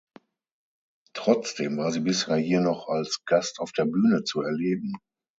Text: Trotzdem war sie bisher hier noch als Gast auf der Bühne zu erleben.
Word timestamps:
Trotzdem 1.13 1.77
war 1.77 1.91
sie 1.91 1.99
bisher 1.99 2.37
hier 2.37 2.59
noch 2.59 2.87
als 2.87 3.21
Gast 3.27 3.59
auf 3.59 3.71
der 3.71 3.85
Bühne 3.85 4.23
zu 4.23 4.41
erleben. 4.41 4.93